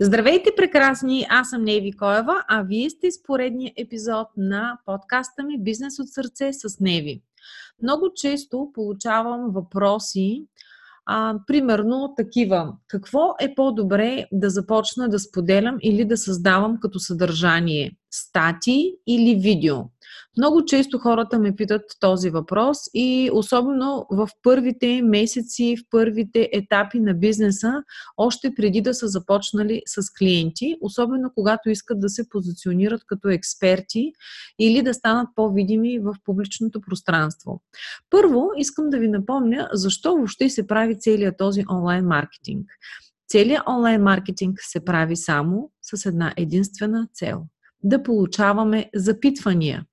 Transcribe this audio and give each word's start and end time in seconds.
Здравейте, 0.00 0.50
прекрасни! 0.56 1.26
Аз 1.28 1.50
съм 1.50 1.64
Неви 1.64 1.92
Коева, 1.92 2.44
а 2.48 2.62
вие 2.62 2.90
сте 2.90 3.10
с 3.10 3.22
поредния 3.22 3.72
епизод 3.76 4.28
на 4.36 4.78
подкаста 4.86 5.42
ми 5.42 5.62
Бизнес 5.62 5.98
от 5.98 6.08
сърце 6.08 6.52
с 6.52 6.80
Неви. 6.80 7.22
Много 7.82 8.10
често 8.14 8.70
получавам 8.74 9.50
въпроси 9.50 10.46
а, 11.06 11.34
примерно 11.46 12.14
такива. 12.16 12.72
Какво 12.88 13.34
е 13.40 13.54
по-добре 13.54 14.26
да 14.32 14.50
започна 14.50 15.08
да 15.08 15.18
споделям 15.18 15.76
или 15.82 16.04
да 16.04 16.16
създавам 16.16 16.80
като 16.80 16.98
съдържание? 16.98 17.96
Стати 18.10 18.94
или 19.06 19.34
видео? 19.34 19.76
Много 20.38 20.64
често 20.64 20.98
хората 20.98 21.38
ме 21.38 21.56
питат 21.56 21.82
този 22.00 22.30
въпрос 22.30 22.78
и 22.94 23.30
особено 23.32 24.06
в 24.10 24.28
първите 24.42 25.02
месеци, 25.02 25.76
в 25.76 25.90
първите 25.90 26.48
етапи 26.52 27.00
на 27.00 27.14
бизнеса, 27.14 27.72
още 28.16 28.54
преди 28.54 28.80
да 28.80 28.94
са 28.94 29.08
започнали 29.08 29.82
с 29.86 30.12
клиенти, 30.18 30.76
особено 30.80 31.30
когато 31.34 31.70
искат 31.70 32.00
да 32.00 32.08
се 32.08 32.28
позиционират 32.28 33.02
като 33.06 33.28
експерти 33.28 34.12
или 34.58 34.82
да 34.82 34.94
станат 34.94 35.28
по-видими 35.34 35.98
в 35.98 36.14
публичното 36.24 36.80
пространство. 36.80 37.62
Първо, 38.10 38.50
искам 38.56 38.90
да 38.90 38.98
ви 38.98 39.08
напомня 39.08 39.68
защо 39.72 40.14
въобще 40.14 40.50
се 40.50 40.66
прави 40.66 40.98
целият 40.98 41.38
този 41.38 41.64
онлайн 41.70 42.04
маркетинг. 42.04 42.66
Целият 43.28 43.62
онлайн 43.68 44.02
маркетинг 44.02 44.58
се 44.60 44.84
прави 44.84 45.16
само 45.16 45.70
с 45.82 46.06
една 46.06 46.34
единствена 46.36 47.08
цел– 47.14 47.42
да 47.82 48.02
получаваме 48.02 48.90
запитвания. 48.94 49.84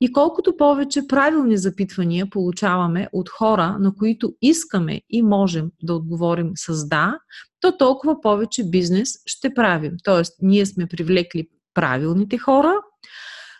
И 0.00 0.12
колкото 0.12 0.56
повече 0.56 1.06
правилни 1.08 1.56
запитвания 1.56 2.30
получаваме 2.30 3.08
от 3.12 3.28
хора, 3.28 3.76
на 3.80 3.94
които 3.94 4.34
искаме 4.42 5.00
и 5.10 5.22
можем 5.22 5.70
да 5.82 5.94
отговорим 5.94 6.50
с 6.56 6.88
да, 6.88 7.18
то 7.60 7.76
толкова 7.76 8.20
повече 8.20 8.70
бизнес 8.70 9.08
ще 9.26 9.54
правим. 9.54 9.92
Тоест, 10.04 10.34
ние 10.42 10.66
сме 10.66 10.86
привлекли 10.86 11.48
правилните 11.74 12.38
хора, 12.38 12.74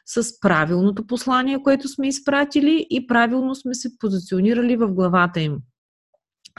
с 0.07 0.41
правилното 0.41 1.07
послание, 1.07 1.63
което 1.63 1.89
сме 1.89 2.09
изпратили 2.09 2.87
и 2.91 3.07
правилно 3.07 3.55
сме 3.55 3.75
се 3.75 3.99
позиционирали 3.99 4.77
в 4.77 4.93
главата 4.93 5.41
им. 5.41 5.59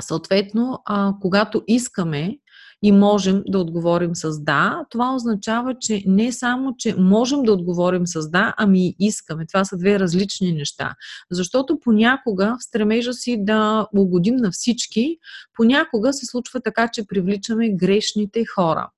Съответно, 0.01 0.81
а, 0.85 1.13
когато 1.21 1.63
искаме 1.67 2.37
и 2.83 2.91
можем 2.91 3.43
да 3.47 3.59
отговорим 3.59 4.15
с 4.15 4.39
да, 4.39 4.85
това 4.89 5.15
означава, 5.15 5.75
че 5.79 6.03
не 6.07 6.31
само, 6.31 6.75
че 6.77 6.95
можем 6.97 7.43
да 7.43 7.53
отговорим 7.53 8.07
с 8.07 8.29
да, 8.29 8.53
ами 8.57 8.87
и 8.87 8.95
искаме. 8.99 9.45
Това 9.45 9.65
са 9.65 9.77
две 9.77 9.99
различни 9.99 10.51
неща. 10.51 10.95
Защото 11.31 11.79
понякога 11.79 12.57
в 12.59 12.63
стремежа 12.63 13.13
си 13.13 13.37
да 13.39 13.87
угодим 13.95 14.35
на 14.35 14.51
всички, 14.51 15.17
понякога 15.53 16.13
се 16.13 16.25
случва 16.25 16.61
така, 16.61 16.87
че 16.87 17.07
привличаме 17.07 17.69
грешните 17.69 18.45
хора. 18.55 18.89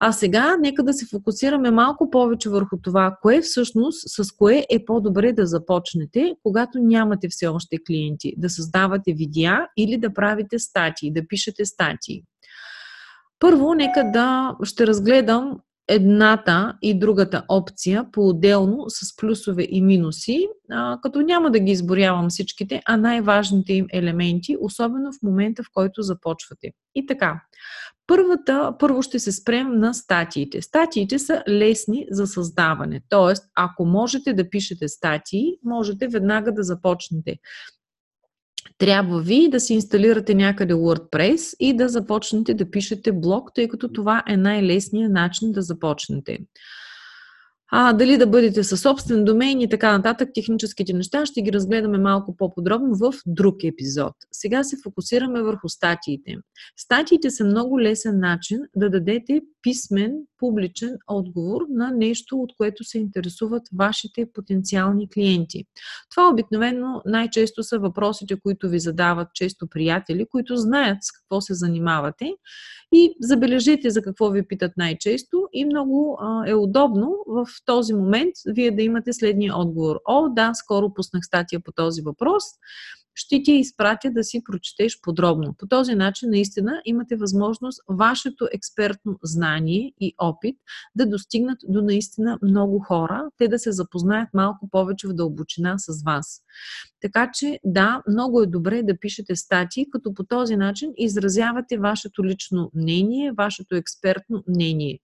А 0.00 0.12
сега 0.12 0.56
нека 0.60 0.82
да 0.82 0.92
се 0.92 1.06
фокусираме 1.06 1.70
малко 1.70 2.10
повече 2.10 2.48
върху 2.48 2.76
това, 2.82 3.16
кое 3.22 3.40
всъщност, 3.40 4.02
с 4.06 4.32
кое 4.32 4.66
е 4.70 4.84
по-добре 4.84 5.32
да 5.32 5.46
започнете, 5.46 6.34
когато 6.42 6.78
нямате 6.78 7.28
все 7.28 7.46
още 7.46 7.76
клиенти. 7.86 8.34
Да 8.36 8.50
създавате 8.50 9.12
видеа 9.12 9.66
или 9.76 9.96
да 9.96 10.14
правите 10.14 10.58
статии, 10.58 11.12
да 11.12 11.28
пишете 11.28 11.64
статии. 11.64 12.24
Първо, 13.44 13.74
нека 13.74 14.10
да 14.10 14.56
ще 14.62 14.86
разгледам 14.86 15.58
едната 15.88 16.74
и 16.82 16.98
другата 16.98 17.44
опция 17.48 18.06
по-отделно 18.12 18.84
с 18.88 19.16
плюсове 19.16 19.66
и 19.70 19.82
минуси, 19.82 20.48
като 21.02 21.20
няма 21.20 21.50
да 21.50 21.58
ги 21.58 21.72
изборявам 21.72 22.28
всичките, 22.28 22.82
а 22.86 22.96
най-важните 22.96 23.72
им 23.72 23.86
елементи, 23.92 24.56
особено 24.60 25.12
в 25.12 25.22
момента, 25.22 25.62
в 25.62 25.66
който 25.74 26.02
започвате. 26.02 26.70
И 26.94 27.06
така, 27.06 27.42
първата, 28.06 28.72
първо 28.78 29.02
ще 29.02 29.18
се 29.18 29.32
спрем 29.32 29.78
на 29.78 29.94
статиите. 29.94 30.62
Статиите 30.62 31.18
са 31.18 31.42
лесни 31.48 32.06
за 32.10 32.26
създаване, 32.26 33.00
т.е. 33.08 33.34
ако 33.54 33.84
можете 33.84 34.32
да 34.32 34.50
пишете 34.50 34.88
статии, 34.88 35.46
можете 35.64 36.08
веднага 36.08 36.52
да 36.52 36.62
започнете 36.62 37.36
трябва 38.78 39.20
ви 39.20 39.48
да 39.48 39.60
си 39.60 39.74
инсталирате 39.74 40.34
някъде 40.34 40.74
WordPress 40.74 41.56
и 41.60 41.76
да 41.76 41.88
започнете 41.88 42.54
да 42.54 42.70
пишете 42.70 43.12
блог, 43.12 43.50
тъй 43.54 43.68
като 43.68 43.92
това 43.92 44.22
е 44.28 44.36
най-лесният 44.36 45.12
начин 45.12 45.52
да 45.52 45.62
започнете 45.62 46.38
а, 47.76 47.92
дали 47.92 48.18
да 48.18 48.26
бъдете 48.26 48.64
със 48.64 48.80
собствен 48.80 49.24
домен 49.24 49.60
и 49.60 49.68
така 49.68 49.92
нататък, 49.92 50.28
техническите 50.34 50.92
неща 50.92 51.26
ще 51.26 51.42
ги 51.42 51.52
разгледаме 51.52 51.98
малко 51.98 52.36
по-подробно 52.36 52.96
в 52.96 53.12
друг 53.26 53.64
епизод. 53.64 54.12
Сега 54.32 54.64
се 54.64 54.76
фокусираме 54.84 55.42
върху 55.42 55.68
статиите. 55.68 56.36
Статиите 56.76 57.30
са 57.30 57.44
много 57.44 57.80
лесен 57.80 58.20
начин 58.20 58.58
да 58.76 58.90
дадете 58.90 59.40
писмен, 59.64 60.12
публичен 60.38 60.96
отговор 61.06 61.62
на 61.70 61.90
нещо, 61.90 62.36
от 62.36 62.56
което 62.56 62.84
се 62.84 62.98
интересуват 62.98 63.62
вашите 63.78 64.26
потенциални 64.34 65.08
клиенти. 65.10 65.64
Това 66.10 66.28
обикновено 66.32 67.02
най-често 67.06 67.62
са 67.62 67.78
въпросите, 67.78 68.40
които 68.40 68.68
ви 68.68 68.78
задават 68.78 69.28
често 69.34 69.66
приятели, 69.66 70.26
които 70.30 70.56
знаят 70.56 70.98
с 71.00 71.12
какво 71.12 71.40
се 71.40 71.54
занимавате 71.54 72.32
и 72.92 73.14
забележете 73.20 73.90
за 73.90 74.02
какво 74.02 74.30
ви 74.30 74.48
питат 74.48 74.72
най-често 74.76 75.48
и 75.52 75.64
много 75.64 76.18
а, 76.20 76.50
е 76.50 76.54
удобно 76.54 77.16
в 77.26 77.46
този 77.64 77.94
момент 77.94 78.34
вие 78.46 78.70
да 78.70 78.82
имате 78.82 79.12
следния 79.12 79.56
отговор. 79.56 80.00
О, 80.04 80.28
да, 80.28 80.54
скоро 80.54 80.94
пуснах 80.94 81.24
статия 81.24 81.60
по 81.60 81.72
този 81.72 82.02
въпрос 82.02 82.44
ще 83.14 83.42
ти 83.42 83.52
изпратя 83.52 84.10
да 84.10 84.24
си 84.24 84.42
прочетеш 84.44 85.00
подробно. 85.00 85.54
По 85.58 85.66
този 85.66 85.94
начин 85.94 86.30
наистина 86.30 86.82
имате 86.84 87.16
възможност 87.16 87.80
вашето 87.88 88.48
експертно 88.52 89.18
знание 89.22 89.92
и 90.00 90.14
опит 90.18 90.56
да 90.94 91.06
достигнат 91.06 91.58
до 91.68 91.82
наистина 91.82 92.38
много 92.42 92.78
хора, 92.78 93.30
те 93.38 93.48
да 93.48 93.58
се 93.58 93.72
запознаят 93.72 94.28
малко 94.34 94.68
повече 94.70 95.08
в 95.08 95.12
дълбочина 95.12 95.74
с 95.78 96.02
вас. 96.02 96.40
Така 97.00 97.30
че 97.34 97.60
да, 97.64 98.02
много 98.08 98.40
е 98.40 98.46
добре 98.46 98.82
да 98.82 98.98
пишете 98.98 99.36
статии, 99.36 99.86
като 99.90 100.14
по 100.14 100.24
този 100.24 100.56
начин 100.56 100.92
изразявате 100.96 101.78
вашето 101.78 102.24
лично 102.24 102.70
мнение, 102.74 103.32
вашето 103.32 103.76
експертно 103.76 104.44
мнение. 104.48 104.98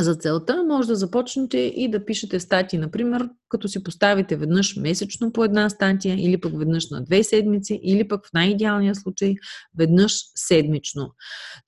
За 0.00 0.14
целта 0.14 0.64
може 0.68 0.88
да 0.88 0.96
започнете 0.96 1.58
и 1.58 1.90
да 1.90 2.04
пишете 2.04 2.40
статии, 2.40 2.78
например, 2.78 3.28
като 3.48 3.68
си 3.68 3.84
поставите 3.84 4.36
веднъж 4.36 4.76
месечно 4.76 5.32
по 5.32 5.44
една 5.44 5.70
статия, 5.70 6.16
или 6.18 6.40
пък 6.40 6.58
веднъж 6.58 6.90
на 6.90 7.04
две 7.04 7.24
седмици, 7.24 7.80
или 7.82 8.08
пък 8.08 8.26
в 8.26 8.32
най-идеалния 8.32 8.94
случай 8.94 9.34
веднъж 9.78 10.12
седмично. 10.34 11.14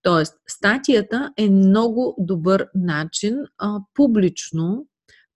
Тоест, 0.03 0.35
статията 0.49 1.33
е 1.37 1.51
много 1.51 2.17
добър 2.19 2.67
начин 2.75 3.39
а, 3.59 3.81
публично 3.95 4.87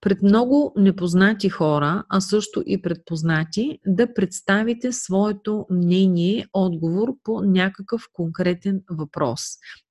пред 0.02 0.22
много 0.22 0.72
непознати 0.76 1.48
хора, 1.48 2.04
а 2.08 2.20
също 2.20 2.62
и 2.66 2.82
предпознати, 2.82 3.78
да 3.86 4.14
представите 4.14 4.92
своето 4.92 5.66
мнение, 5.70 6.46
отговор 6.52 7.08
по 7.24 7.40
някакъв 7.40 8.02
конкретен 8.12 8.82
въпрос. 8.90 9.40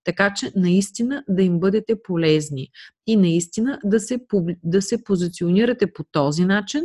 Така 0.03 0.33
че 0.33 0.51
наистина 0.55 1.23
да 1.29 1.43
им 1.43 1.59
бъдете 1.59 2.01
полезни 2.03 2.67
и 3.07 3.15
наистина 3.17 3.79
да 3.85 3.99
се, 3.99 4.19
да 4.63 4.81
се 4.81 5.03
позиционирате 5.03 5.93
по 5.93 6.03
този 6.11 6.45
начин, 6.45 6.83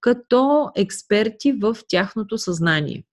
като 0.00 0.70
експерти 0.76 1.52
в 1.52 1.76
тяхното 1.88 2.38
съзнание. 2.38 3.04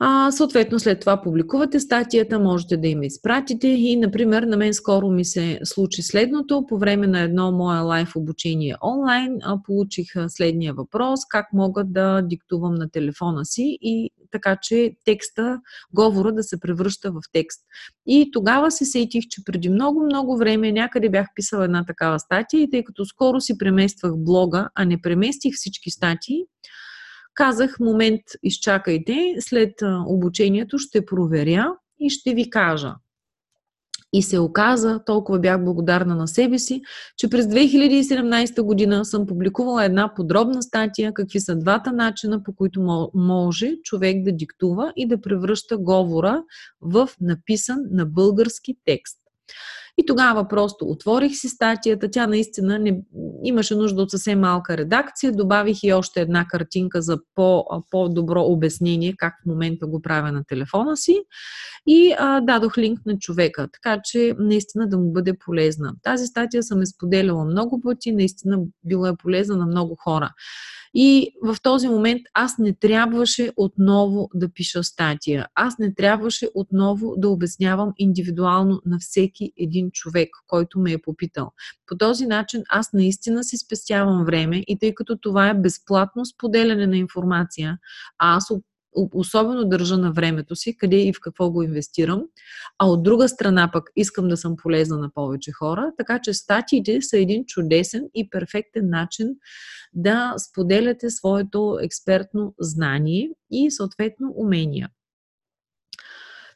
А, 0.00 0.30
съответно, 0.30 0.80
след 0.80 1.00
това 1.00 1.22
публикувате 1.22 1.80
статията, 1.80 2.38
можете 2.38 2.76
да 2.76 2.88
им 2.88 3.02
изпратите 3.02 3.68
и, 3.68 3.96
например, 3.96 4.42
на 4.42 4.56
мен 4.56 4.74
скоро 4.74 5.10
ми 5.10 5.24
се 5.24 5.60
случи 5.64 6.02
следното. 6.02 6.66
По 6.68 6.78
време 6.78 7.06
на 7.06 7.20
едно 7.20 7.52
мое 7.52 7.78
лайф 7.78 8.16
обучение 8.16 8.76
онлайн 8.82 9.38
получих 9.64 10.06
следния 10.28 10.74
въпрос, 10.74 11.20
как 11.28 11.46
мога 11.52 11.84
да 11.84 12.22
диктувам 12.22 12.74
на 12.74 12.90
телефона 12.90 13.44
си 13.44 13.78
и 13.80 14.10
така, 14.30 14.56
че 14.62 14.92
текста, 15.04 15.60
говора 15.94 16.32
да 16.32 16.42
се 16.42 16.60
превръща 16.60 17.12
в 17.12 17.20
текст. 17.32 17.60
И 18.06 18.30
тогава 18.32 18.70
се 18.70 18.84
сетих, 18.84 19.24
че 19.30 19.44
преди 19.44 19.68
много-много 19.68 20.36
време 20.36 20.72
някъде 20.72 21.10
бях 21.10 21.26
писала 21.34 21.64
една 21.64 21.84
такава 21.84 22.20
статия 22.20 22.62
и 22.62 22.70
тъй 22.70 22.84
като 22.84 23.04
скоро 23.04 23.40
си 23.40 23.58
премествах 23.58 24.12
блога, 24.16 24.68
а 24.74 24.84
не 24.84 25.02
преместих 25.02 25.54
всички 25.54 25.90
статии, 25.90 26.44
Казах, 27.34 27.80
момент, 27.80 28.20
изчакайте, 28.42 29.34
след 29.40 29.72
обучението 30.06 30.78
ще 30.78 31.06
проверя 31.06 31.66
и 32.00 32.10
ще 32.10 32.34
ви 32.34 32.50
кажа. 32.50 32.94
И 34.12 34.22
се 34.22 34.38
оказа, 34.38 35.00
толкова 35.06 35.38
бях 35.38 35.64
благодарна 35.64 36.16
на 36.16 36.28
себе 36.28 36.58
си, 36.58 36.82
че 37.16 37.30
през 37.30 37.46
2017 37.46 38.62
година 38.62 39.04
съм 39.04 39.26
публикувала 39.26 39.84
една 39.84 40.14
подробна 40.14 40.62
статия, 40.62 41.14
какви 41.14 41.40
са 41.40 41.56
двата 41.56 41.92
начина, 41.92 42.42
по 42.42 42.54
които 42.54 43.10
може 43.14 43.76
човек 43.82 44.24
да 44.24 44.32
диктува 44.32 44.92
и 44.96 45.08
да 45.08 45.20
превръща 45.20 45.78
говора 45.78 46.42
в 46.80 47.08
написан 47.20 47.78
на 47.90 48.06
български 48.06 48.76
текст. 48.84 49.18
И 49.98 50.06
тогава 50.06 50.48
просто 50.48 50.84
отворих 50.84 51.36
си 51.36 51.48
статията. 51.48 52.10
Тя 52.10 52.26
наистина 52.26 52.78
не, 52.78 53.00
имаше 53.44 53.74
нужда 53.74 54.02
от 54.02 54.10
съвсем 54.10 54.40
малка 54.40 54.76
редакция. 54.76 55.32
Добавих 55.32 55.82
и 55.82 55.92
още 55.92 56.20
една 56.20 56.46
картинка 56.48 57.02
за 57.02 57.18
по, 57.34 57.64
по-добро 57.90 58.42
обяснение 58.42 59.14
как 59.16 59.34
в 59.42 59.46
момента 59.46 59.86
го 59.86 60.02
правя 60.02 60.32
на 60.32 60.44
телефона 60.44 60.96
си. 60.96 61.20
И 61.86 62.14
а, 62.18 62.40
дадох 62.40 62.78
линк 62.78 63.00
на 63.06 63.18
човека, 63.18 63.68
така 63.72 64.00
че 64.04 64.34
наистина 64.38 64.88
да 64.88 64.98
му 64.98 65.12
бъде 65.12 65.38
полезна. 65.38 65.94
Тази 66.02 66.26
статия 66.26 66.62
съм 66.62 66.82
е 66.82 66.86
много 67.44 67.80
пъти, 67.80 68.12
наистина 68.12 68.58
била 68.84 69.08
е 69.08 69.16
полезна 69.16 69.56
на 69.56 69.66
много 69.66 69.96
хора. 70.04 70.30
И 70.94 71.32
в 71.42 71.56
този 71.62 71.88
момент 71.88 72.22
аз 72.34 72.58
не 72.58 72.72
трябваше 72.72 73.52
отново 73.56 74.28
да 74.34 74.52
пиша 74.52 74.84
статия. 74.84 75.46
Аз 75.54 75.78
не 75.78 75.94
трябваше 75.94 76.48
отново 76.54 77.14
да 77.16 77.28
обяснявам 77.28 77.92
индивидуално 77.98 78.80
на 78.86 78.98
всеки 78.98 79.52
един 79.56 79.90
човек, 79.90 80.28
който 80.46 80.80
ме 80.80 80.92
е 80.92 81.02
попитал. 81.02 81.52
По 81.86 81.96
този 81.96 82.26
начин 82.26 82.62
аз 82.68 82.92
наистина 82.92 83.44
си 83.44 83.56
спестявам 83.56 84.24
време 84.24 84.64
и 84.66 84.78
тъй 84.78 84.94
като 84.94 85.18
това 85.18 85.48
е 85.48 85.54
безплатно 85.54 86.24
споделяне 86.24 86.86
на 86.86 86.96
информация, 86.96 87.78
а 88.18 88.36
аз 88.36 88.50
особено 89.14 89.64
държа 89.64 89.98
на 89.98 90.12
времето 90.12 90.56
си, 90.56 90.76
къде 90.76 90.96
и 90.96 91.12
в 91.12 91.20
какво 91.20 91.50
го 91.50 91.62
инвестирам, 91.62 92.22
а 92.78 92.86
от 92.86 93.02
друга 93.02 93.28
страна 93.28 93.70
пък 93.72 93.90
искам 93.96 94.28
да 94.28 94.36
съм 94.36 94.56
полезна 94.56 94.98
на 94.98 95.10
повече 95.14 95.52
хора, 95.52 95.92
така 95.98 96.20
че 96.20 96.34
статиите 96.34 97.02
са 97.02 97.18
един 97.18 97.44
чудесен 97.46 98.08
и 98.14 98.30
перфектен 98.30 98.90
начин 98.90 99.28
да 99.92 100.34
споделяте 100.38 101.10
своето 101.10 101.78
експертно 101.82 102.54
знание 102.60 103.30
и 103.50 103.70
съответно 103.70 104.32
умения. 104.36 104.88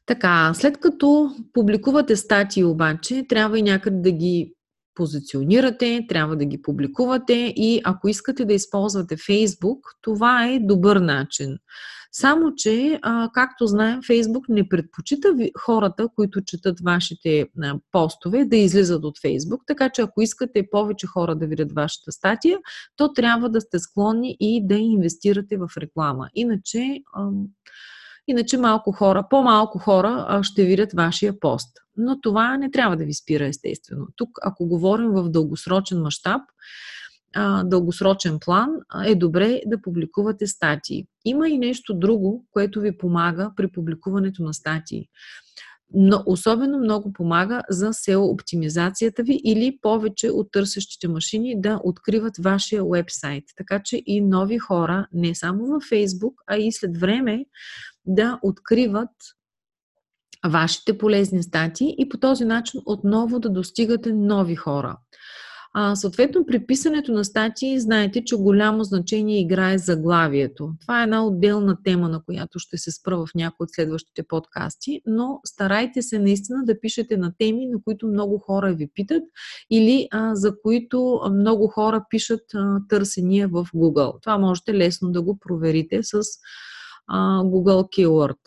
Така, 0.07 0.55
след 0.55 0.81
като 0.81 1.31
публикувате 1.53 2.17
статии 2.17 2.65
обаче, 2.65 3.25
трябва 3.29 3.59
и 3.59 3.63
някъде 3.63 4.01
да 4.01 4.11
ги 4.11 4.55
позиционирате, 4.95 6.07
трябва 6.09 6.37
да 6.37 6.45
ги 6.45 6.63
публикувате 6.63 7.53
и 7.57 7.81
ако 7.85 8.09
искате 8.09 8.45
да 8.45 8.55
използвате 8.55 9.17
Facebook, 9.17 9.81
това 10.01 10.47
е 10.47 10.59
добър 10.59 10.97
начин. 10.97 11.59
Само, 12.13 12.55
че, 12.55 12.99
а, 13.03 13.31
както 13.33 13.67
знаем, 13.67 14.01
Фейсбук 14.07 14.49
не 14.49 14.69
предпочита 14.69 15.29
хората, 15.59 16.09
които 16.15 16.45
четат 16.45 16.81
вашите 16.81 17.47
а, 17.63 17.75
постове, 17.93 18.45
да 18.45 18.57
излизат 18.57 19.05
от 19.05 19.21
Фейсбук. 19.21 19.63
Така 19.67 19.91
че, 19.91 20.03
ако 20.03 20.23
искате 20.23 20.71
повече 20.71 21.07
хора 21.07 21.35
да 21.35 21.47
видят 21.47 21.73
вашата 21.73 22.13
статия, 22.13 22.59
то 22.97 23.13
трябва 23.13 23.49
да 23.49 23.61
сте 23.61 23.79
склонни 23.79 24.37
и 24.41 24.67
да 24.67 24.75
инвестирате 24.75 25.57
в 25.57 25.69
реклама. 25.79 26.29
Иначе, 26.35 26.99
а, 27.15 27.29
иначе 28.29 28.59
малко 28.59 28.93
хора, 28.93 29.27
по-малко 29.31 29.79
хора 29.79 30.41
ще 30.43 30.65
видят 30.65 30.93
вашия 30.93 31.41
пост. 31.41 31.69
Но 31.97 32.21
това 32.21 32.57
не 32.57 32.71
трябва 32.71 32.97
да 32.97 33.05
ви 33.05 33.15
спира, 33.15 33.47
естествено. 33.47 34.07
Тук, 34.17 34.29
ако 34.43 34.67
говорим 34.67 35.11
в 35.11 35.29
дългосрочен 35.29 36.03
мащаб, 36.03 36.41
а, 37.37 37.65
дългосрочен 37.65 38.39
план 38.39 38.69
е 39.07 39.15
добре 39.15 39.61
да 39.67 39.83
публикувате 39.83 40.47
статии. 40.47 41.07
Има 41.25 41.49
и 41.49 41.59
нещо 41.59 41.95
друго, 41.95 42.47
което 42.51 42.81
ви 42.81 42.99
помага 42.99 43.51
при 43.57 43.69
публикуването 43.69 44.43
на 44.43 44.55
статии. 44.55 45.09
Но 45.95 46.23
особено 46.27 46.79
много 46.79 47.13
помага 47.13 47.63
за 47.71 47.93
SEO 47.93 48.33
оптимизацията 48.33 49.23
ви 49.23 49.41
или 49.45 49.79
повече 49.83 50.31
от 50.31 50.49
търсещите 50.53 51.09
машини 51.09 51.61
да 51.61 51.81
откриват 51.85 52.37
вашия 52.39 52.85
вебсайт. 52.85 53.45
Така 53.57 53.83
че 53.85 54.03
и 54.07 54.21
нови 54.21 54.59
хора, 54.59 55.07
не 55.13 55.35
само 55.35 55.67
във 55.67 55.83
Facebook, 55.83 56.35
а 56.47 56.57
и 56.57 56.73
след 56.73 56.99
време 56.99 57.45
да 58.07 58.39
откриват 58.43 59.11
вашите 60.47 60.99
полезни 60.99 61.43
статии 61.43 61.95
и 61.99 62.09
по 62.09 62.19
този 62.19 62.45
начин 62.45 62.81
отново 62.87 63.41
да 63.41 63.51
достигате 63.51 64.13
нови 64.13 64.57
хора. 64.57 64.97
А, 65.79 65.97
съответно, 65.97 66.47
при 66.47 66.67
писането 66.67 67.13
на 67.13 67.25
статии, 67.25 67.81
знаете, 67.81 68.25
че 68.25 68.37
голямо 68.37 68.85
значение 68.85 69.41
играе 69.41 69.79
заглавието. 69.79 70.73
Това 70.81 71.01
е 71.01 71.03
една 71.03 71.27
отделна 71.27 71.83
тема, 71.85 72.09
на 72.09 72.23
която 72.25 72.59
ще 72.59 72.79
се 72.79 72.93
спра 72.93 73.17
в 73.17 73.29
някои 73.35 73.65
от 73.65 73.71
следващите 73.71 74.23
подкасти, 74.23 75.01
но 75.07 75.41
старайте 75.45 76.03
се 76.03 76.19
наистина 76.19 76.65
да 76.65 76.81
пишете 76.81 77.17
на 77.17 77.33
теми, 77.39 77.67
на 77.67 77.79
които 77.85 78.07
много 78.07 78.39
хора 78.39 78.75
ви 78.75 78.91
питат 78.95 79.23
или 79.71 80.09
а, 80.11 80.35
за 80.35 80.61
които 80.63 81.21
много 81.33 81.69
хора 81.69 82.05
пишат 82.11 82.55
а, 82.55 82.81
търсения 82.89 83.49
в 83.49 83.69
Google. 83.75 84.23
Това 84.23 84.39
можете 84.39 84.75
лесно 84.75 85.13
да 85.13 85.23
го 85.23 85.39
проверите 85.39 86.03
с 86.03 86.21
а, 87.07 87.43
Google 87.43 87.83
Keyword. 87.83 88.39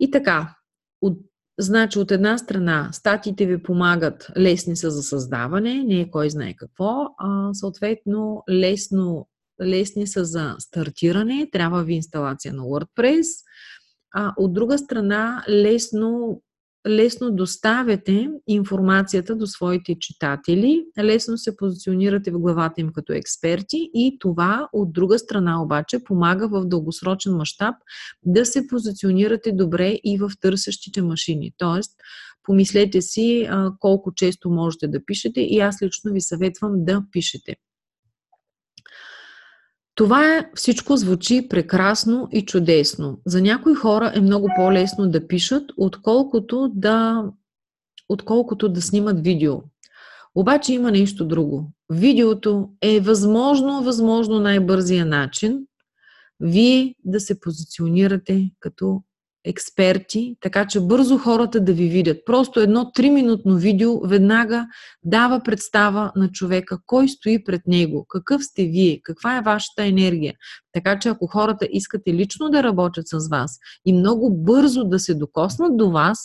И 0.00 0.10
така, 0.10 0.54
от 1.02 1.18
Значи, 1.58 1.98
от 1.98 2.10
една 2.10 2.38
страна, 2.38 2.88
статиите 2.92 3.46
ви 3.46 3.62
помагат, 3.62 4.30
лесни 4.36 4.76
са 4.76 4.90
за 4.90 5.02
създаване, 5.02 5.84
не 5.84 6.00
е 6.00 6.10
кой 6.10 6.30
знае 6.30 6.54
какво, 6.56 7.06
а 7.18 7.54
съответно 7.54 8.42
лесно, 8.50 9.28
лесни 9.62 10.06
са 10.06 10.24
за 10.24 10.56
стартиране, 10.58 11.48
трябва 11.52 11.84
ви 11.84 11.94
инсталация 11.94 12.54
на 12.54 12.62
WordPress, 12.62 13.26
а 14.14 14.34
от 14.36 14.52
друга 14.52 14.78
страна, 14.78 15.44
лесно 15.48 16.42
лесно 16.88 17.30
доставяте 17.30 18.30
информацията 18.46 19.36
до 19.36 19.46
своите 19.46 19.96
читатели, 20.00 20.84
лесно 20.98 21.38
се 21.38 21.56
позиционирате 21.56 22.30
в 22.30 22.38
главата 22.38 22.80
им 22.80 22.90
като 22.94 23.12
експерти 23.12 23.90
и 23.94 24.16
това 24.20 24.68
от 24.72 24.92
друга 24.92 25.18
страна 25.18 25.62
обаче 25.62 26.04
помага 26.04 26.48
в 26.48 26.64
дългосрочен 26.66 27.32
мащаб 27.32 27.74
да 28.22 28.46
се 28.46 28.66
позиционирате 28.66 29.52
добре 29.52 29.98
и 30.04 30.18
в 30.18 30.30
търсещите 30.40 31.02
машини. 31.02 31.52
Тоест, 31.58 31.92
помислете 32.42 33.02
си 33.02 33.48
колко 33.80 34.14
често 34.14 34.50
можете 34.50 34.88
да 34.88 35.04
пишете 35.04 35.40
и 35.40 35.60
аз 35.60 35.82
лично 35.82 36.12
ви 36.12 36.20
съветвам 36.20 36.72
да 36.76 37.04
пишете. 37.12 37.56
Това 39.94 40.36
е, 40.36 40.50
всичко 40.54 40.96
звучи 40.96 41.48
прекрасно 41.48 42.28
и 42.32 42.44
чудесно. 42.44 43.20
За 43.26 43.40
някои 43.42 43.74
хора 43.74 44.12
е 44.14 44.20
много 44.20 44.48
по-лесно 44.56 45.10
да 45.10 45.26
пишат, 45.26 45.72
отколкото 45.76 46.70
да, 46.74 47.24
отколкото 48.08 48.68
да 48.68 48.82
снимат 48.82 49.24
видео. 49.24 49.62
Обаче 50.34 50.72
има 50.72 50.90
нещо 50.90 51.24
друго. 51.24 51.72
Видеото 51.90 52.70
е 52.82 53.00
възможно, 53.00 53.82
възможно 53.82 54.40
най-бързия 54.40 55.06
начин 55.06 55.66
вие 56.40 56.94
да 57.04 57.20
се 57.20 57.40
позиционирате 57.40 58.50
като 58.60 59.02
експерти, 59.44 60.36
така 60.40 60.66
че 60.66 60.80
бързо 60.80 61.18
хората 61.18 61.60
да 61.60 61.72
ви 61.72 61.88
видят. 61.88 62.18
Просто 62.26 62.60
едно 62.60 62.84
3-минутно 62.96 63.56
видео 63.56 64.00
веднага 64.00 64.66
дава 65.04 65.40
представа 65.44 66.12
на 66.16 66.30
човека 66.30 66.78
кой 66.86 67.08
стои 67.08 67.44
пред 67.44 67.62
него, 67.66 68.06
какъв 68.08 68.44
сте 68.44 68.64
вие, 68.64 69.00
каква 69.02 69.36
е 69.36 69.42
вашата 69.42 69.84
енергия. 69.84 70.34
Така 70.72 70.98
че 70.98 71.08
ако 71.08 71.26
хората 71.26 71.68
искате 71.70 72.14
лично 72.14 72.50
да 72.50 72.62
работят 72.62 73.08
с 73.08 73.28
вас 73.28 73.58
и 73.84 73.92
много 73.92 74.30
бързо 74.34 74.84
да 74.84 74.98
се 74.98 75.14
докоснат 75.14 75.76
до 75.76 75.90
вас, 75.90 76.18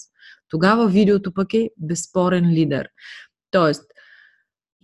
тогава 0.49 0.87
видеото 0.87 1.33
пък 1.33 1.53
е 1.53 1.69
безспорен 1.77 2.51
лидер. 2.51 2.87
Тоест, 3.51 3.83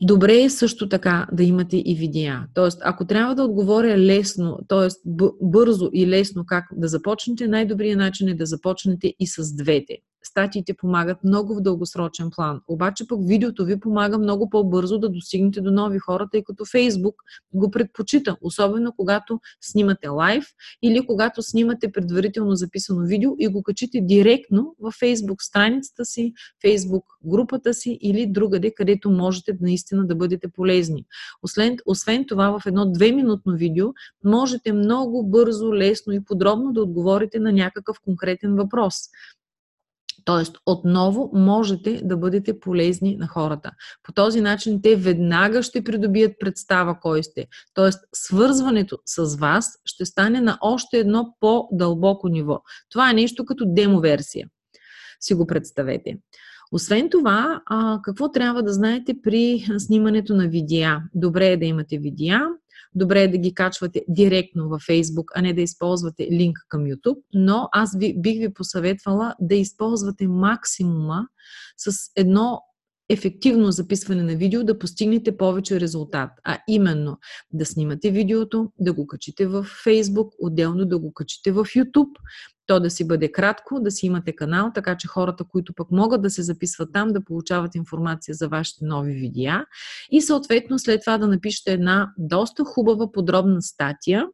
Добре 0.02 0.44
е 0.44 0.50
също 0.50 0.90
така 0.90 1.28
да 1.32 1.44
имате 1.44 1.78
и 1.78 1.96
видеа. 1.96 2.48
Тоест, 2.54 2.82
ако 2.84 3.06
трябва 3.06 3.36
да 3.36 3.44
отговоря 3.44 3.98
лесно, 3.98 4.60
т.е. 4.68 5.12
бързо 5.42 5.90
и 5.94 6.08
лесно 6.08 6.46
как 6.46 6.66
да 6.72 6.88
започнете, 6.88 7.48
най-добрият 7.48 7.98
начин 7.98 8.28
е 8.28 8.34
да 8.34 8.46
започнете 8.46 9.14
и 9.20 9.28
с 9.28 9.56
двете 9.56 9.98
статиите 10.26 10.74
помагат 10.74 11.24
много 11.24 11.56
в 11.56 11.62
дългосрочен 11.62 12.30
план. 12.36 12.62
Обаче 12.68 13.08
пък 13.08 13.20
видеото 13.24 13.66
ви 13.66 13.80
помага 13.80 14.18
много 14.18 14.50
по-бързо 14.50 15.00
да 15.00 15.10
достигнете 15.10 15.62
до 15.62 15.72
нови 15.72 16.00
хора, 16.00 16.28
тъй 16.32 16.44
като 16.44 16.66
Фейсбук 16.66 17.16
го 17.54 17.72
предпочита, 17.72 18.38
особено 18.42 18.94
когато 18.98 19.40
снимате 19.62 20.08
лайв 20.08 20.46
или 20.82 21.06
когато 21.06 21.42
снимате 21.42 21.92
предварително 21.92 22.56
записано 22.56 23.06
видео 23.06 23.32
и 23.40 23.48
го 23.48 23.64
качите 23.64 24.02
директно 24.02 24.76
в 24.80 24.92
Фейсбук 25.00 25.44
страницата 25.44 26.06
си, 26.06 26.34
Фейсбук 26.62 27.06
групата 27.26 27.74
си 27.74 27.98
или 28.02 28.28
другаде, 28.28 28.74
където 28.76 29.10
можете 29.10 29.58
наистина 29.62 30.08
да 30.08 30.16
бъдете 30.16 30.48
полезни. 30.48 31.06
Освен, 31.44 31.78
освен 31.86 32.26
това, 32.28 32.60
в 32.60 32.66
едно 32.66 32.92
две-минутно 32.92 33.56
видео 33.56 33.88
можете 34.24 34.74
много 34.74 35.24
бързо, 35.24 35.74
лесно 35.74 36.14
и 36.14 36.26
подробно 36.26 36.74
да 36.74 36.82
отговорите 36.82 37.40
на 37.40 37.52
някакъв 37.52 37.98
конкретен 38.06 38.56
въпрос. 38.56 38.96
Тоест, 40.26 40.58
отново 40.66 41.32
можете 41.34 42.02
да 42.04 42.18
бъдете 42.18 42.60
полезни 42.60 43.16
на 43.16 43.28
хората. 43.28 43.72
По 44.04 44.14
този 44.14 44.42
начин 44.42 44.82
те 44.82 44.96
веднага 44.96 45.64
ще 45.64 45.84
придобият 45.84 46.34
представа 46.40 47.00
кой 47.02 47.24
сте. 47.24 47.48
Тоест, 47.74 48.00
свързването 48.14 48.98
с 49.06 49.36
вас 49.36 49.82
ще 49.86 50.06
стане 50.06 50.42
на 50.42 50.58
още 50.62 50.98
едно 50.98 51.36
по-дълбоко 51.40 52.28
ниво. 52.30 52.60
Това 52.90 53.10
е 53.10 53.14
нещо 53.14 53.46
като 53.46 53.66
демоверсия. 53.68 54.48
Си 55.20 55.34
го 55.34 55.48
представете. 55.48 56.18
Освен 56.72 57.10
това, 57.10 57.62
какво 58.04 58.32
трябва 58.32 58.64
да 58.64 58.74
знаете 58.74 59.16
при 59.24 59.66
снимането 59.78 60.36
на 60.36 60.48
видеа? 60.48 61.02
Добре 61.14 61.48
е 61.48 61.58
да 61.58 61.66
имате 61.66 61.98
видеа, 61.98 62.42
добре 62.96 63.24
е 63.24 63.28
да 63.28 63.38
ги 63.38 63.54
качвате 63.54 64.02
директно 64.10 64.70
във 64.70 64.82
Facebook, 64.82 65.26
а 65.36 65.42
не 65.42 65.54
да 65.54 65.62
използвате 65.62 66.28
линк 66.32 66.58
към 66.70 66.84
YouTube, 66.84 67.22
но 67.34 67.70
аз 67.72 67.98
ви, 67.98 68.22
бих 68.22 68.40
ви 68.40 68.54
посъветвала 68.54 69.36
да 69.42 69.56
използвате 69.56 70.28
максимума 70.28 71.28
с 71.78 72.12
едно 72.16 72.62
ефективно 73.10 73.72
записване 73.72 74.24
на 74.24 74.36
видео 74.36 74.64
да 74.64 74.80
постигнете 74.80 75.38
повече 75.38 75.80
резултат. 75.80 76.30
А 76.44 76.60
именно 76.68 77.18
да 77.54 77.66
снимате 77.66 78.12
видеото, 78.12 78.72
да 78.80 78.94
го 78.94 79.08
качите 79.08 79.48
в 79.48 79.66
Facebook, 79.86 80.30
отделно 80.40 80.86
да 80.86 81.00
го 81.00 81.14
качите 81.14 81.52
в 81.52 81.66
YouTube, 81.66 82.12
то 82.68 82.80
да 82.80 82.90
си 82.90 83.08
бъде 83.08 83.32
кратко, 83.32 83.80
да 83.80 83.92
си 83.92 84.06
имате 84.06 84.36
канал, 84.36 84.72
така 84.76 84.98
че 84.98 85.08
хората, 85.08 85.44
които 85.44 85.74
пък 85.74 85.92
могат 85.92 86.22
да 86.22 86.30
се 86.30 86.44
записват 86.44 86.90
там, 86.94 87.14
да 87.14 87.24
получават 87.24 87.76
информация 87.76 88.36
за 88.36 88.48
вашите 88.48 88.86
нови 88.86 89.14
видеа. 89.14 89.66
И 90.12 90.22
съответно 90.22 90.80
след 90.80 91.02
това 91.02 91.18
да 91.18 91.28
напишете 91.28 91.74
една 91.74 92.14
доста 92.18 92.64
хубава 92.66 93.12
подробна 93.12 93.62
статия, 93.62 94.28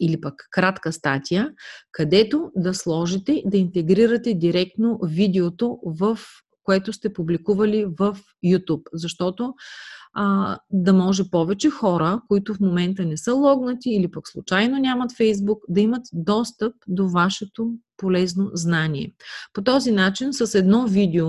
или 0.00 0.20
пък 0.20 0.34
кратка 0.50 0.92
статия, 0.92 1.52
където 1.92 2.50
да 2.56 2.74
сложите, 2.74 3.42
да 3.46 3.56
интегрирате 3.56 4.34
директно 4.34 4.98
видеото 5.02 5.78
в 5.84 6.18
което 6.62 6.92
сте 6.92 7.12
публикували 7.12 7.86
в 7.98 8.16
YouTube, 8.44 8.82
защото 8.92 9.54
а, 10.20 10.58
да 10.70 10.92
може 10.92 11.30
повече 11.30 11.70
хора, 11.70 12.20
които 12.28 12.54
в 12.54 12.60
момента 12.60 13.04
не 13.04 13.16
са 13.16 13.34
логнати 13.34 13.90
или 13.90 14.10
пък 14.10 14.28
случайно 14.28 14.78
нямат 14.78 15.12
Facebook, 15.12 15.58
да 15.68 15.80
имат 15.80 16.02
достъп 16.12 16.74
до 16.88 17.08
вашето 17.08 17.72
полезно 17.96 18.50
знание. 18.54 19.14
По 19.52 19.62
този 19.62 19.92
начин, 19.92 20.32
с 20.32 20.54
едно 20.54 20.86
видео, 20.86 21.28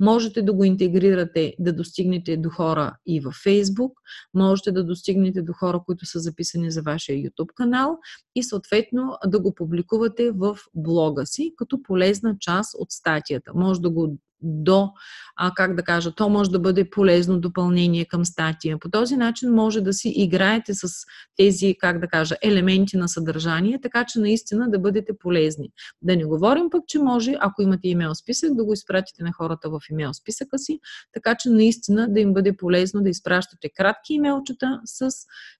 можете 0.00 0.42
да 0.42 0.52
го 0.52 0.64
интегрирате, 0.64 1.54
да 1.58 1.72
достигнете 1.72 2.36
до 2.36 2.50
хора 2.50 2.96
и 3.06 3.20
във 3.20 3.34
Facebook, 3.34 3.92
можете 4.34 4.72
да 4.72 4.84
достигнете 4.84 5.42
до 5.42 5.52
хора, 5.52 5.80
които 5.86 6.06
са 6.06 6.20
записани 6.20 6.70
за 6.70 6.82
вашия 6.82 7.16
YouTube 7.18 7.54
канал 7.54 7.98
и 8.34 8.42
съответно 8.42 9.16
да 9.26 9.40
го 9.40 9.54
публикувате 9.54 10.30
в 10.30 10.58
блога 10.74 11.26
си, 11.26 11.52
като 11.56 11.82
полезна 11.82 12.36
част 12.40 12.74
от 12.78 12.90
статията. 12.90 13.52
Може 13.54 13.80
да 13.80 13.90
го 13.90 14.18
до, 14.44 14.90
а, 15.36 15.52
как 15.54 15.76
да 15.76 15.82
кажа, 15.82 16.12
то 16.12 16.28
може 16.28 16.50
да 16.50 16.58
бъде 16.58 16.90
полезно 16.90 17.40
допълнение 17.40 18.04
към 18.04 18.24
статия. 18.24 18.78
По 18.78 18.90
този 18.90 19.16
начин 19.16 19.50
може 19.50 19.80
да 19.80 19.92
си 19.92 20.12
играете 20.16 20.74
с 20.74 20.88
тези, 21.36 21.76
как 21.78 22.00
да 22.00 22.08
кажа, 22.08 22.36
елементи 22.42 22.96
на 22.96 23.08
съдържание, 23.08 23.78
така 23.82 24.04
че 24.04 24.20
наистина 24.20 24.70
да 24.70 24.78
бъдете 24.78 25.18
полезни. 25.18 25.68
Да 26.02 26.16
не 26.16 26.24
говорим 26.24 26.70
пък, 26.70 26.82
че 26.86 26.98
може, 26.98 27.34
ако 27.40 27.62
имате 27.62 27.88
имейл 27.88 28.14
списък, 28.14 28.54
да 28.54 28.64
го 28.64 28.72
изпратите 28.72 29.22
на 29.22 29.32
хората 29.32 29.70
в 29.70 29.80
имейл 29.90 30.14
списъка 30.14 30.58
си, 30.58 30.80
така 31.12 31.34
че 31.38 31.50
наистина 31.50 32.06
да 32.10 32.20
им 32.20 32.32
бъде 32.32 32.56
полезно 32.56 33.02
да 33.02 33.10
изпращате 33.10 33.70
кратки 33.76 34.14
имейлчета 34.14 34.80
с 34.84 35.10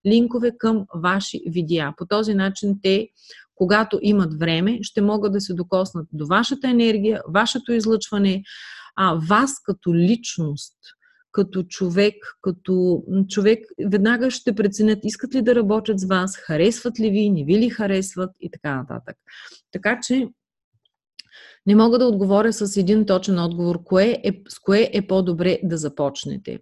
линкове 0.06 0.52
към 0.58 0.86
ваши 0.94 1.42
видеа. 1.46 1.92
По 1.96 2.06
този 2.06 2.34
начин 2.34 2.78
те 2.82 3.08
когато 3.54 3.98
имат 4.02 4.38
време, 4.38 4.78
ще 4.82 5.02
могат 5.02 5.32
да 5.32 5.40
се 5.40 5.54
докоснат 5.54 6.08
до 6.12 6.26
вашата 6.26 6.68
енергия, 6.68 7.22
вашето 7.28 7.72
излъчване, 7.72 8.42
а 8.96 9.14
вас 9.28 9.52
като 9.64 9.94
личност, 9.94 10.76
като 11.32 11.62
човек, 11.62 12.14
като 12.42 13.02
човек, 13.28 13.66
веднага 13.90 14.30
ще 14.30 14.54
преценят 14.54 14.98
искат 15.02 15.34
ли 15.34 15.42
да 15.42 15.54
работят 15.54 15.98
с 15.98 16.04
вас, 16.04 16.36
харесват 16.36 17.00
ли 17.00 17.10
ви, 17.10 17.30
не 17.30 17.44
ви 17.44 17.58
ли 17.58 17.70
харесват 17.70 18.30
и 18.40 18.50
така 18.50 18.76
нататък. 18.76 19.16
Така 19.72 20.00
че 20.02 20.28
не 21.66 21.74
мога 21.74 21.98
да 21.98 22.06
отговоря 22.06 22.52
с 22.52 22.76
един 22.76 23.06
точен 23.06 23.38
отговор, 23.38 23.84
кое 23.84 24.20
е, 24.24 24.32
с 24.48 24.58
кое 24.58 24.90
е 24.92 25.06
по-добре 25.06 25.58
да 25.62 25.76
започнете. 25.76 26.60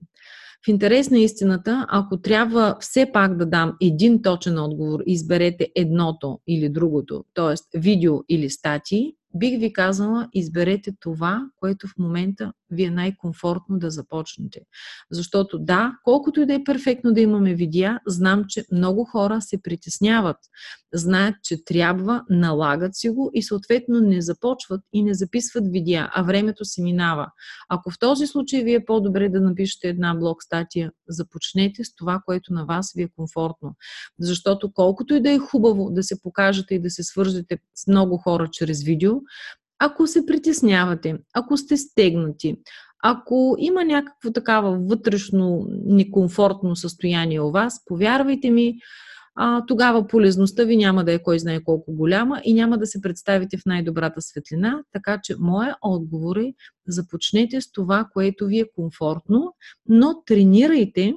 В 0.66 0.68
интерес 0.68 1.10
на 1.10 1.18
истината, 1.18 1.86
ако 1.88 2.20
трябва 2.20 2.76
все 2.80 3.10
пак 3.12 3.36
да 3.36 3.46
дам 3.46 3.76
един 3.80 4.22
точен 4.22 4.58
отговор, 4.58 5.00
изберете 5.06 5.68
едното 5.76 6.40
или 6.48 6.68
другото, 6.68 7.24
т.е. 7.34 7.78
видео 7.78 8.14
или 8.28 8.50
статии, 8.50 9.14
бих 9.34 9.60
ви 9.60 9.72
казала, 9.72 10.28
изберете 10.32 10.92
това, 11.00 11.46
което 11.60 11.86
в 11.86 11.98
момента 11.98 12.52
ви 12.72 12.84
е 12.84 12.90
най-комфортно 12.90 13.78
да 13.78 13.90
започнете. 13.90 14.60
Защото 15.10 15.58
да, 15.58 15.92
колкото 16.04 16.40
и 16.40 16.46
да 16.46 16.54
е 16.54 16.64
перфектно 16.64 17.12
да 17.12 17.20
имаме 17.20 17.54
видеа, 17.54 17.98
знам, 18.06 18.44
че 18.48 18.64
много 18.72 19.04
хора 19.04 19.40
се 19.40 19.62
притесняват. 19.62 20.36
Знаят, 20.94 21.34
че 21.42 21.64
трябва, 21.64 22.22
налагат 22.30 22.96
си 22.96 23.08
го 23.08 23.30
и 23.34 23.42
съответно 23.42 24.00
не 24.00 24.20
започват 24.20 24.80
и 24.92 25.02
не 25.02 25.14
записват 25.14 25.64
видеа, 25.68 26.10
а 26.14 26.22
времето 26.22 26.64
се 26.64 26.82
минава. 26.82 27.26
Ако 27.68 27.90
в 27.90 27.98
този 27.98 28.26
случай 28.26 28.62
ви 28.62 28.74
е 28.74 28.84
по-добре 28.84 29.28
да 29.28 29.40
напишете 29.40 29.88
една 29.88 30.14
блог 30.14 30.42
статия, 30.42 30.92
започнете 31.08 31.84
с 31.84 31.94
това, 31.94 32.22
което 32.26 32.52
на 32.52 32.64
вас 32.64 32.92
ви 32.96 33.02
е 33.02 33.08
комфортно. 33.16 33.74
Защото 34.20 34.72
колкото 34.72 35.14
и 35.14 35.20
да 35.20 35.30
е 35.30 35.38
хубаво 35.38 35.90
да 35.90 36.02
се 36.02 36.22
покажете 36.22 36.74
и 36.74 36.82
да 36.82 36.90
се 36.90 37.02
свържете 37.02 37.58
с 37.74 37.86
много 37.86 38.16
хора 38.16 38.48
чрез 38.52 38.82
видео, 38.82 39.12
ако 39.78 40.06
се 40.06 40.26
притеснявате, 40.26 41.18
ако 41.34 41.56
сте 41.56 41.76
стегнати, 41.76 42.56
ако 43.04 43.56
има 43.58 43.84
някакво 43.84 44.32
такава 44.32 44.78
вътрешно 44.78 45.66
некомфортно 45.84 46.76
състояние 46.76 47.40
у 47.40 47.50
вас, 47.50 47.84
повярвайте 47.84 48.50
ми, 48.50 48.74
тогава 49.66 50.06
полезността 50.06 50.64
ви 50.64 50.76
няма 50.76 51.04
да 51.04 51.12
е 51.12 51.22
кой 51.22 51.38
знае 51.38 51.64
колко 51.64 51.92
голяма 51.92 52.40
и 52.44 52.54
няма 52.54 52.78
да 52.78 52.86
се 52.86 53.00
представите 53.00 53.56
в 53.56 53.66
най-добрата 53.66 54.22
светлина. 54.22 54.82
Така 54.92 55.20
че, 55.22 55.34
моя 55.38 55.76
отговор 55.82 56.36
е 56.36 56.54
започнете 56.88 57.60
с 57.60 57.72
това, 57.72 58.08
което 58.12 58.46
ви 58.46 58.58
е 58.60 58.70
комфортно, 58.76 59.54
но 59.88 60.22
тренирайте 60.26 61.14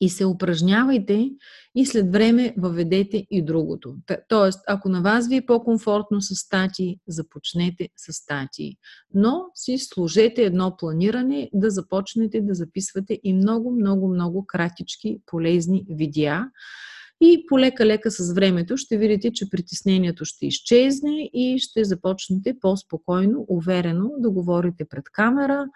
и 0.00 0.08
се 0.08 0.26
упражнявайте 0.26 1.30
и 1.74 1.86
след 1.86 2.12
време 2.12 2.54
въведете 2.58 3.26
и 3.30 3.44
другото. 3.44 3.94
Тоест, 4.28 4.60
ако 4.66 4.88
на 4.88 5.02
вас 5.02 5.28
ви 5.28 5.36
е 5.36 5.46
по-комфортно 5.46 6.20
с 6.20 6.34
статии, 6.34 6.98
започнете 7.08 7.88
с 7.96 8.12
статии. 8.12 8.76
Но 9.14 9.44
си 9.54 9.78
служете 9.78 10.42
едно 10.42 10.76
планиране 10.76 11.50
да 11.54 11.70
започнете 11.70 12.40
да 12.40 12.54
записвате 12.54 13.20
и 13.24 13.34
много, 13.34 13.70
много, 13.70 14.08
много 14.08 14.46
кратички, 14.46 15.20
полезни 15.26 15.86
видеа. 15.90 16.44
И 17.20 17.44
полека-лека 17.48 18.10
с 18.10 18.32
времето 18.34 18.76
ще 18.76 18.98
видите, 18.98 19.32
че 19.32 19.50
притеснението 19.50 20.24
ще 20.24 20.46
изчезне 20.46 21.30
и 21.32 21.58
ще 21.58 21.84
започнете 21.84 22.54
по-спокойно, 22.60 23.44
уверено 23.48 24.10
да 24.18 24.30
говорите 24.30 24.84
пред 24.84 25.04
камера, 25.12 25.66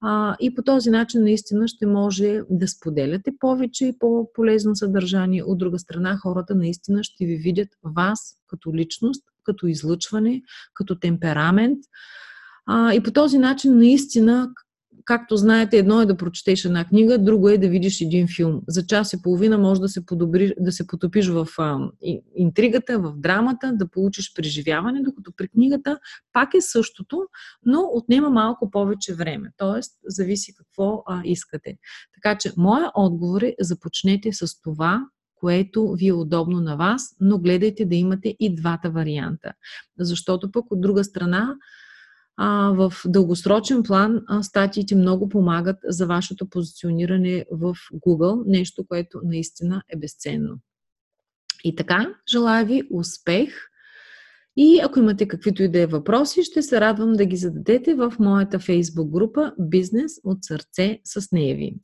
а, 0.00 0.36
и 0.40 0.54
по 0.54 0.62
този 0.62 0.90
начин 0.90 1.22
наистина 1.22 1.68
ще 1.68 1.86
може 1.86 2.40
да 2.50 2.68
споделяте 2.68 3.30
повече 3.40 3.86
и 3.86 3.98
по-полезно 3.98 4.76
съдържание. 4.76 5.42
От 5.42 5.58
друга 5.58 5.78
страна, 5.78 6.16
хората 6.16 6.54
наистина 6.54 7.04
ще 7.04 7.26
ви 7.26 7.36
видят 7.36 7.68
вас 7.84 8.36
като 8.46 8.74
личност, 8.74 9.24
като 9.44 9.66
излъчване, 9.66 10.42
като 10.74 10.98
темперамент. 10.98 11.78
А, 12.66 12.94
и 12.94 13.02
по 13.02 13.10
този 13.10 13.38
начин 13.38 13.78
наистина 13.78 14.48
както 15.10 15.36
знаете, 15.36 15.78
едно 15.78 16.00
е 16.00 16.06
да 16.06 16.16
прочетеш 16.16 16.64
една 16.64 16.84
книга, 16.84 17.18
друго 17.18 17.48
е 17.48 17.58
да 17.58 17.68
видиш 17.68 18.00
един 18.00 18.28
филм. 18.36 18.60
За 18.68 18.86
час 18.86 19.12
и 19.12 19.22
половина 19.22 19.58
може 19.58 19.80
да 19.80 19.88
се, 19.88 20.06
подобри, 20.06 20.54
да 20.60 20.72
се 20.72 20.86
потопиш 20.86 21.28
в 21.28 21.48
а, 21.58 21.78
интригата, 22.36 22.98
в 22.98 23.14
драмата, 23.16 23.72
да 23.74 23.88
получиш 23.90 24.34
преживяване, 24.34 25.02
докато 25.02 25.32
при 25.36 25.48
книгата 25.48 25.98
пак 26.32 26.54
е 26.54 26.60
същото, 26.60 27.22
но 27.66 27.90
отнема 27.92 28.30
малко 28.30 28.70
повече 28.70 29.14
време. 29.14 29.48
Тоест, 29.56 29.92
зависи 30.04 30.54
какво 30.54 31.02
а, 31.06 31.22
искате. 31.24 31.76
Така 32.14 32.38
че, 32.38 32.52
моя 32.56 32.90
отговор 32.94 33.42
е 33.42 33.54
започнете 33.60 34.32
с 34.32 34.60
това, 34.62 35.06
което 35.34 35.92
ви 35.92 36.08
е 36.08 36.12
удобно 36.12 36.60
на 36.60 36.76
вас, 36.76 37.16
но 37.20 37.38
гледайте 37.38 37.84
да 37.84 37.94
имате 37.94 38.36
и 38.40 38.54
двата 38.54 38.90
варианта. 38.90 39.52
Защото 39.98 40.52
пък 40.52 40.70
от 40.70 40.80
друга 40.80 41.04
страна, 41.04 41.56
а, 42.42 42.72
в 42.72 42.92
дългосрочен 43.06 43.82
план 43.82 44.22
а, 44.26 44.42
статиите 44.42 44.94
много 44.94 45.28
помагат 45.28 45.76
за 45.84 46.06
вашето 46.06 46.48
позициониране 46.48 47.44
в 47.50 47.74
Google, 48.06 48.42
нещо, 48.46 48.84
което 48.88 49.20
наистина 49.24 49.82
е 49.88 49.96
безценно. 49.96 50.58
И 51.64 51.76
така, 51.76 52.14
желая 52.32 52.64
ви 52.64 52.82
успех! 52.90 53.54
И 54.56 54.80
ако 54.84 54.98
имате 54.98 55.28
каквито 55.28 55.62
и 55.62 55.68
да 55.68 55.80
е 55.80 55.86
въпроси, 55.86 56.42
ще 56.42 56.62
се 56.62 56.80
радвам 56.80 57.12
да 57.12 57.24
ги 57.24 57.36
зададете 57.36 57.94
в 57.94 58.12
моята 58.20 58.58
фейсбук 58.58 59.10
група 59.10 59.52
Бизнес 59.58 60.12
от 60.24 60.44
сърце 60.44 61.00
с 61.04 61.32
Неви. 61.32 61.74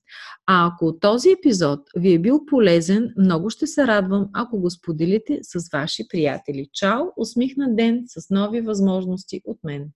А 0.47 0.67
ако 0.67 0.99
този 0.99 1.31
епизод 1.31 1.81
ви 1.97 2.13
е 2.13 2.19
бил 2.19 2.47
полезен, 2.47 3.15
много 3.19 3.51
ще 3.51 3.67
се 3.67 3.87
радвам, 3.87 4.29
ако 4.33 4.61
го 4.61 4.71
споделите 4.71 5.39
с 5.43 5.69
ваши 5.73 6.09
приятели. 6.09 6.69
Чао! 6.73 7.05
Усмихнат 7.17 7.77
ден 7.77 8.05
с 8.07 8.31
нови 8.31 8.61
възможности 8.61 9.41
от 9.45 9.59
мен! 9.65 9.91